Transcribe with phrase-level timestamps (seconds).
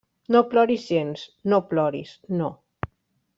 [0.35, 2.51] No ploris gens; no ploris, no.